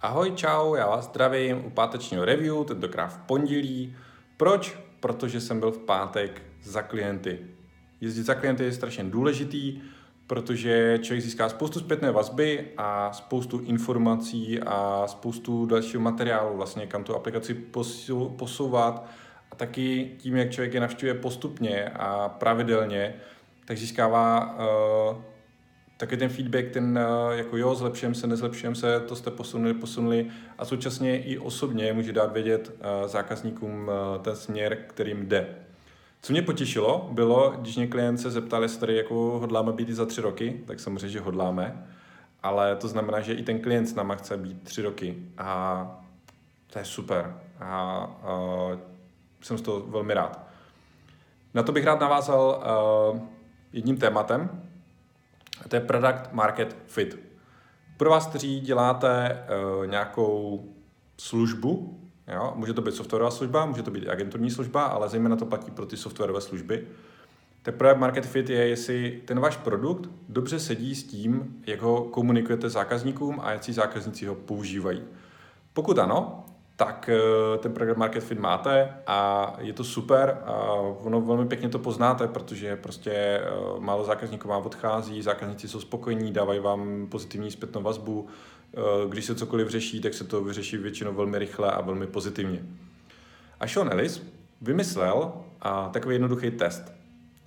[0.00, 3.96] Ahoj, čau, já vás zdravím u pátečního review, tentokrát v pondělí.
[4.36, 4.78] Proč?
[5.00, 7.38] Protože jsem byl v pátek za klienty.
[8.00, 9.80] Jezdit za klienty je strašně důležitý,
[10.26, 17.04] protože člověk získá spoustu zpětné vazby a spoustu informací a spoustu dalšího materiálu, vlastně kam
[17.04, 17.54] tu aplikaci
[18.36, 19.06] posouvat.
[19.50, 23.14] A taky tím, jak člověk je navštěvuje postupně a pravidelně,
[23.64, 24.56] tak získává
[25.10, 25.16] uh,
[25.98, 30.26] taky ten feedback, ten uh, jako jo, zlepšujeme se, nezlepšujeme se, to jste posunuli, posunuli.
[30.58, 35.48] A současně i osobně může dát vědět uh, zákazníkům uh, ten směr, kterým jde.
[36.22, 39.94] Co mě potěšilo, bylo, když mě klient se zeptal, jestli tady jako hodláme být i
[39.94, 41.86] za tři roky, tak samozřejmě, že hodláme,
[42.42, 45.16] ale to znamená, že i ten klient s náma chce být tři roky.
[45.38, 46.04] A
[46.72, 47.36] to je super.
[47.60, 48.38] A, a
[49.40, 50.46] jsem z toho velmi rád.
[51.54, 52.64] Na to bych rád navázal
[53.12, 53.20] uh,
[53.72, 54.62] jedním tématem,
[55.64, 57.18] a to je product market fit.
[57.96, 59.42] Pro vás, kteří děláte
[59.78, 60.64] uh, nějakou
[61.20, 62.00] službu,
[62.34, 65.70] jo, může to být softwarová služba, může to být agenturní služba, ale zejména to platí
[65.70, 66.86] pro ty softwarové služby.
[67.62, 72.04] Ten product market fit je, jestli ten váš produkt dobře sedí s tím, jak ho
[72.04, 75.02] komunikujete zákazníkům a jak si zákazníci ho používají.
[75.72, 76.44] Pokud ano,
[76.78, 81.68] tak eh, ten program Market Fit máte a je to super a ono velmi pěkně
[81.68, 87.50] to poznáte, protože prostě eh, málo zákazníků vám odchází, zákazníci jsou spokojení, dávají vám pozitivní
[87.50, 88.26] zpětnou vazbu,
[88.74, 92.62] eh, když se cokoliv řeší, tak se to vyřeší většinou velmi rychle a velmi pozitivně.
[93.60, 94.22] A Sean Ellis
[94.60, 95.32] vymyslel
[95.92, 96.92] takový jednoduchý test.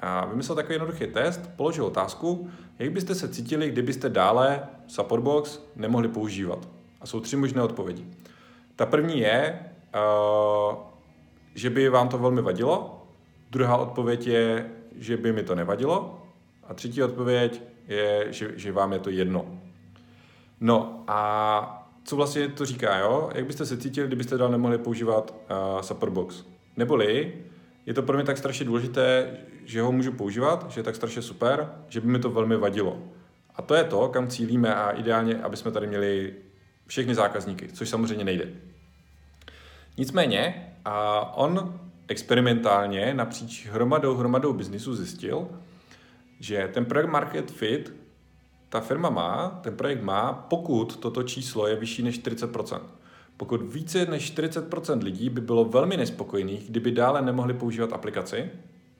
[0.00, 6.08] A vymyslel takový jednoduchý test, položil otázku, jak byste se cítili, kdybyste dále Supportbox nemohli
[6.08, 6.68] používat.
[7.00, 8.06] A jsou tři možné odpovědi.
[8.76, 9.60] Ta první je,
[9.94, 10.76] uh,
[11.54, 13.06] že by vám to velmi vadilo.
[13.50, 16.22] Druhá odpověď je, že by mi to nevadilo.
[16.68, 19.46] A třetí odpověď je, že, že vám je to jedno.
[20.60, 23.30] No a co vlastně to říká, jo?
[23.34, 25.34] Jak byste se cítili, kdybyste dál nemohli používat
[25.74, 26.44] uh, Supportbox?
[26.76, 27.34] Neboli
[27.86, 31.22] je to pro mě tak strašně důležité, že ho můžu používat, že je tak strašně
[31.22, 32.98] super, že by mi to velmi vadilo.
[33.54, 36.34] A to je to, kam cílíme a ideálně, aby jsme tady měli
[36.86, 38.48] všechny zákazníky, což samozřejmě nejde.
[39.98, 45.48] Nicméně, a on experimentálně napříč hromadou, hromadou biznisu zjistil,
[46.40, 47.94] že ten projekt Market Fit
[48.68, 52.80] ta firma má, ten projekt má, pokud toto číslo je vyšší než 40%.
[53.36, 58.50] Pokud více než 40% lidí by bylo velmi nespokojených, kdyby dále nemohli používat aplikaci,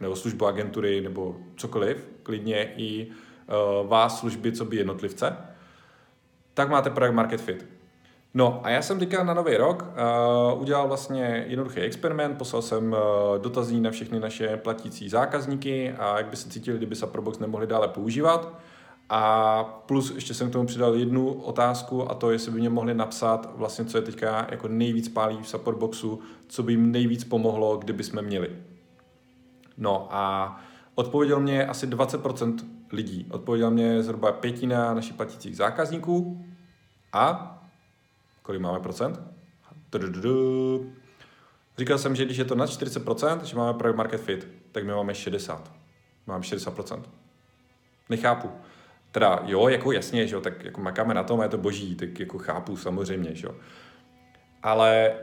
[0.00, 5.36] nebo službu agentury, nebo cokoliv, klidně i uh, vás služby, co by jednotlivce,
[6.58, 7.66] tak máte projekt Market Fit.
[8.34, 9.84] No a já jsem teďka na nový rok
[10.52, 12.98] uh, udělal vlastně jednoduchý experiment, poslal jsem uh,
[13.42, 17.88] dotazní na všechny naše platící zákazníky a jak by se cítili, kdyby Saprobox nemohli dále
[17.88, 18.58] používat.
[19.08, 22.94] A plus ještě jsem k tomu přidal jednu otázku a to, jestli by mě mohli
[22.94, 27.76] napsat vlastně, co je teďka jako nejvíc pálí v Supportboxu, co by jim nejvíc pomohlo,
[27.76, 28.50] kdyby jsme měli.
[29.76, 30.56] No a
[30.94, 32.56] odpověděl mě asi 20%
[32.92, 33.26] lidí.
[33.30, 36.44] Odpověděl mě zhruba pětina našich platících zákazníků
[37.12, 37.58] a
[38.42, 39.20] kolik máme procent?
[41.78, 44.92] Říkal jsem, že když je to nad 40%, že máme product market fit, tak my
[44.92, 45.72] máme 60.
[46.26, 47.02] Máme 60%.
[48.08, 48.50] Nechápu.
[49.12, 51.94] Teda jo, jako jasně, že jo, tak jako makáme na tom a je to boží,
[51.94, 53.54] tak jako chápu samozřejmě, že jo.
[54.62, 55.14] Ale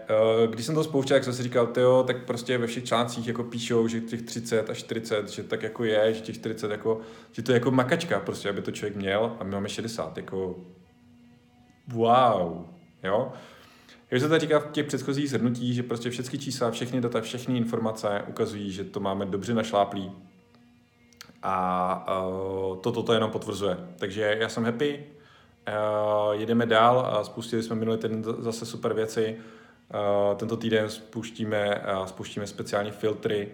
[0.46, 3.28] uh, když jsem to spouštěl, jak jsem si říkal, tyjo, tak prostě ve všech článcích
[3.28, 7.02] jako píšou, že těch 30 až 40, že tak jako je, že těch 40 jako,
[7.32, 10.56] že to je jako makačka prostě, aby to člověk měl a my máme 60, jako
[11.88, 12.66] wow,
[13.06, 13.32] Jo?
[14.12, 17.58] Jak se to říká v těch předchozích zhrnutí, že prostě všechny čísla, všechny data, všechny
[17.58, 20.12] informace ukazují, že to máme dobře našláplý.
[21.44, 23.78] A uh, toto to jenom potvrzuje.
[24.00, 25.06] Takže já jsem happy,
[25.68, 29.38] uh, jedeme dál a spustili jsme minulý týden zase super věci.
[29.94, 33.52] Uh, tento týden spuštíme, uh, spuštíme speciální filtry,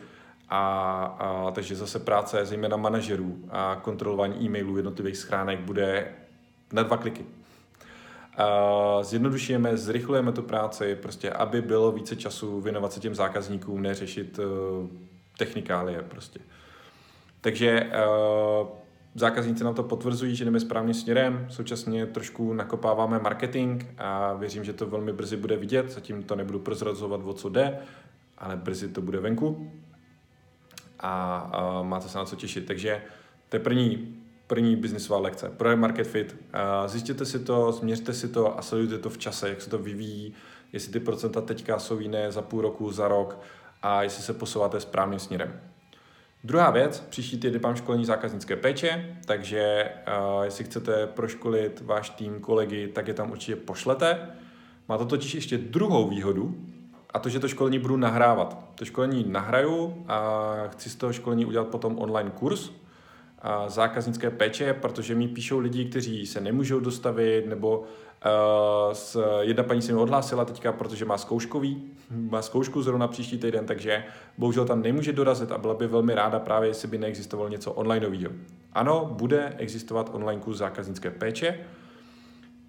[0.50, 6.12] a, a takže zase práce zejména manažerů a kontrolování e-mailů jednotlivých schránek bude
[6.74, 7.26] na dva kliky
[9.02, 14.46] zjednodušujeme, zrychlujeme tu práci, prostě aby bylo více času věnovat se těm zákazníkům, neřešit uh,
[15.38, 16.40] technikálie prostě.
[17.42, 17.92] Takže
[18.62, 18.68] uh,
[19.16, 24.74] zákazníci nám to potvrzují, že jdeme správným směrem, současně trošku nakopáváme marketing a věřím, že
[24.74, 27.78] to velmi brzy bude vidět, zatím to nebudu prozrazovat, o co jde,
[28.38, 29.72] ale brzy to bude venku
[31.00, 32.66] a, a máte se na co těšit.
[32.66, 33.02] Takže
[33.50, 34.21] to je první
[34.52, 35.50] první biznisová lekce.
[35.58, 36.36] Projekt Market Fit.
[36.86, 40.34] Zjistěte si to, změřte si to a sledujte to v čase, jak se to vyvíjí,
[40.74, 43.40] jestli ty procenta teďka jsou jiné za půl roku, za rok
[43.82, 45.60] a jestli se posouváte správným směrem.
[46.44, 52.40] Druhá věc, příští týden mám školení zákaznické péče, takže uh, jestli chcete proškolit váš tým,
[52.40, 54.30] kolegy, tak je tam určitě pošlete.
[54.90, 56.56] Má to totiž ještě druhou výhodu,
[57.14, 58.58] a to, že to školení budu nahrávat.
[58.76, 62.72] To školení nahraju a chci z toho školení udělat potom online kurz
[63.68, 67.86] zákaznické péče, protože mi píšou lidi, kteří se nemůžou dostavit, nebo uh,
[68.94, 73.66] s, jedna paní se mi odhlásila teďka, protože má zkouškový, má zkoušku zrovna příští týden,
[73.66, 74.04] takže
[74.38, 78.32] bohužel tam nemůže dorazit a byla by velmi ráda právě, jestli by neexistovalo něco onlineového.
[78.74, 81.60] Ano, bude existovat online kurz zákaznické péče,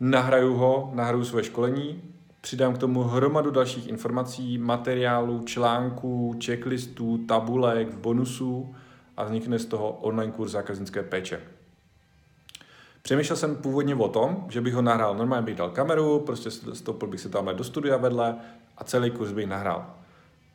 [0.00, 2.02] nahraju ho, nahraju svoje školení,
[2.42, 8.74] Přidám k tomu hromadu dalších informací, materiálů, článků, checklistů, tabulek, bonusů
[9.16, 11.40] a vznikne z toho online kurz zákaznické péče.
[13.02, 17.08] Přemýšlel jsem původně o tom, že bych ho nahrál, normálně bych dal kameru, prostě stoupil
[17.08, 18.36] bych se tam do studia vedle
[18.78, 19.94] a celý kurz bych nahrál.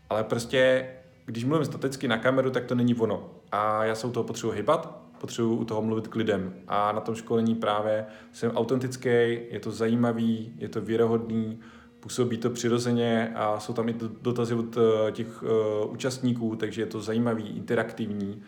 [0.10, 0.90] Ale prostě,
[1.26, 3.30] když mluvím staticky na kameru, tak to není ono.
[3.52, 6.54] A já se u toho potřebuji hybat, potřebuji u toho mluvit k lidem.
[6.68, 9.10] A na tom školení právě jsem autentický,
[9.50, 11.60] je to zajímavý, je to věrohodný,
[12.08, 15.50] působí to přirozeně a jsou tam i dotazy od eh, těch uh,
[15.92, 18.44] účastníků, takže je to zajímavý, interaktivní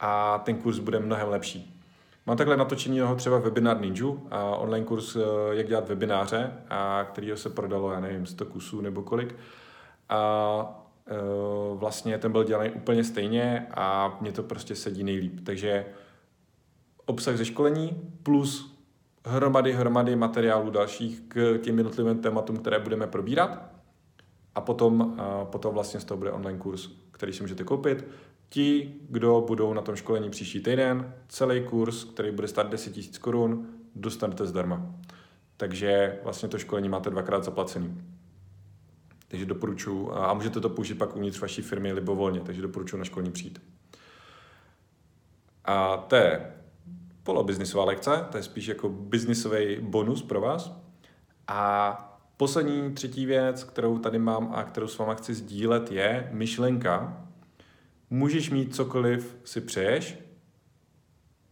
[0.00, 1.80] a ten kurz bude mnohem lepší.
[2.26, 5.22] Mám takhle natočený třeba Webinar Ninja, a online kurz, uh,
[5.52, 9.36] jak dělat webináře, a kterýho se prodalo, já nevím, 100 kusů nebo kolik.
[10.08, 10.80] A
[11.74, 15.40] vlastně ten byl dělaný úplně stejně a mě to prostě sedí nejlíp.
[15.44, 15.86] Takže
[17.06, 18.73] obsah ze školení plus
[19.24, 23.70] hromady, hromady materiálů dalších k těm jednotlivým tématům, které budeme probírat.
[24.54, 28.04] A potom, a potom vlastně z toho bude online kurz, který si můžete koupit.
[28.48, 33.08] Ti, kdo budou na tom školení příští týden, celý kurz, který bude stát 10 000
[33.20, 34.94] korun, dostanete zdarma.
[35.56, 38.02] Takže vlastně to školení máte dvakrát zaplacený.
[39.28, 43.30] Takže doporučuji, a můžete to použít pak uvnitř vaší firmy libovolně, takže doporučuji na školní
[43.32, 43.62] přijít.
[45.64, 46.54] A to je
[47.24, 50.80] polobiznisová lekce, to je spíš jako biznisový bonus pro vás.
[51.48, 57.26] A poslední třetí věc, kterou tady mám a kterou s váma chci sdílet, je myšlenka.
[58.10, 60.18] Můžeš mít cokoliv si přeješ,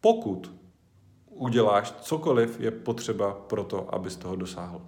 [0.01, 0.53] pokud
[1.27, 4.83] uděláš cokoliv je potřeba pro to, abys toho dosáhl.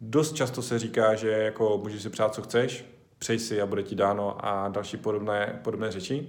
[0.00, 2.84] Dost často se říká, že jako můžeš si přát, co chceš,
[3.18, 6.28] přej si a bude ti dáno a další podobné, podobné řeči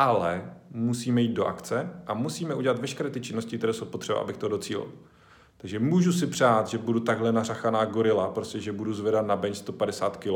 [0.00, 4.36] ale musíme jít do akce a musíme udělat veškeré ty činnosti, které jsou potřeba, abych
[4.36, 4.92] to docílil.
[5.56, 9.56] Takže můžu si přát, že budu takhle nařachaná gorila, prostě, že budu zvedat na bench
[9.56, 10.30] 150 kg,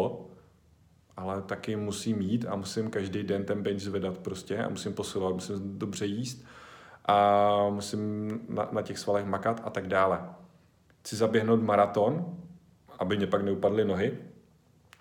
[1.16, 5.34] ale taky musím jít a musím každý den ten bench zvedat prostě a musím posilovat,
[5.34, 6.44] musím dobře jíst
[7.04, 10.20] a musím na, na těch svalech makat a tak dále.
[11.00, 12.36] Chci zaběhnout maraton,
[12.98, 14.18] aby mě pak neupadly nohy.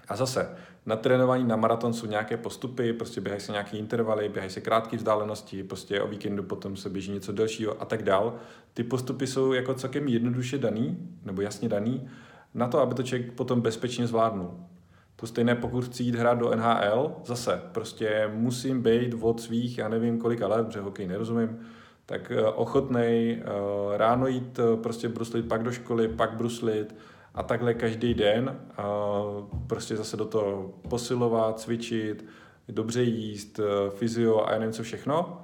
[0.07, 0.55] A zase,
[0.85, 4.97] na trénování na maraton jsou nějaké postupy, prostě běhají se nějaké intervaly, běhají se krátké
[4.97, 8.35] vzdálenosti, prostě o víkendu potom se běží něco delšího a tak dál.
[8.73, 12.09] Ty postupy jsou jako celkem jednoduše daný, nebo jasně daný,
[12.53, 14.51] na to, aby to člověk potom bezpečně zvládnul.
[15.15, 19.89] To stejné, pokud chci jít hrát do NHL, zase, prostě musím být od svých, já
[19.89, 21.59] nevím kolika let, protože hokej nerozumím,
[22.05, 26.95] tak eh, ochotnej eh, ráno jít eh, prostě bruslit, pak do školy, pak bruslit,
[27.33, 28.59] a takhle každý den
[29.67, 32.25] prostě zase do toho posilovat, cvičit,
[32.67, 35.41] dobře jíst, eh, fyzio a já nevím co všechno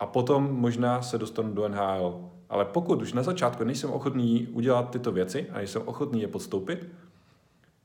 [0.00, 2.30] a potom možná se dostanu do NHL.
[2.48, 6.88] Ale pokud už na začátku nejsem ochotný udělat tyto věci a nejsem ochotný je podstoupit,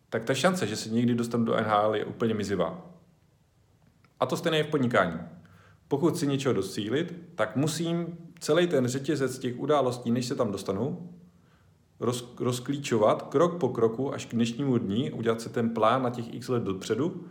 [0.10, 2.86] tak ta šance, že se někdy dostanu do NHL je úplně mizivá.
[4.20, 5.20] A to stejné je v podnikání.
[5.88, 11.10] Pokud chci něčeho docílit, tak musím celý ten řetězec těch událostí, než se tam dostanu,
[12.04, 16.34] roz, rozklíčovat krok po kroku až k dnešnímu dní, udělat si ten plán na těch
[16.34, 17.24] x let dopředu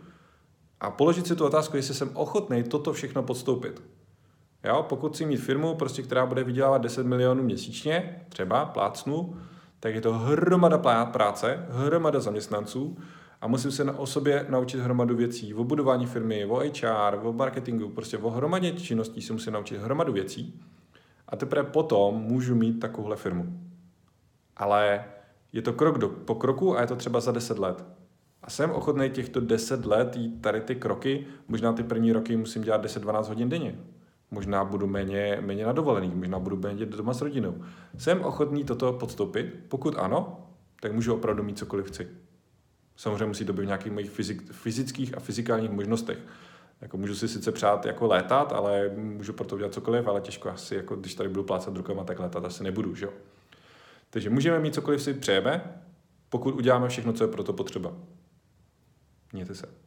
[0.79, 3.81] a položit si tu otázku, jestli jsem ochotný toto všechno podstoupit.
[4.63, 9.35] Jo, pokud si mít firmu, prostě, která bude vydělávat 10 milionů měsíčně, třeba plácnu,
[9.79, 12.97] tak je to hromada práce, hromada zaměstnanců
[13.41, 17.89] a musím se o sobě naučit hromadu věcí, o budování firmy, o HR, o marketingu,
[17.89, 20.61] prostě o hromadě činností se musím naučit hromadu věcí
[21.27, 23.72] a teprve potom můžu mít takovouhle firmu
[24.63, 25.05] ale
[25.51, 27.85] je to krok do, po kroku a je to třeba za 10 let.
[28.43, 32.61] A jsem ochotný těchto 10 let jít tady ty kroky, možná ty první roky musím
[32.61, 33.79] dělat 10-12 hodin denně.
[34.31, 37.61] Možná budu méně, méně na dovolený, možná budu méně doma s rodinou.
[37.97, 39.55] Jsem ochotný toto podstoupit?
[39.67, 40.49] Pokud ano,
[40.81, 42.07] tak můžu opravdu mít cokoliv chci.
[42.95, 46.17] Samozřejmě musí to být v nějakých mojich fyzik, fyzických a fyzikálních možnostech.
[46.81, 50.49] Jako můžu si sice přát jako létat, ale můžu pro to udělat cokoliv, ale těžko
[50.49, 53.11] asi, jako když tady budu plácat rukama, tak létat asi nebudu, že jo?
[54.13, 55.81] Takže můžeme mít cokoliv si přejeme,
[56.29, 57.93] pokud uděláme všechno, co je pro to potřeba.
[59.33, 59.82] Mějte se.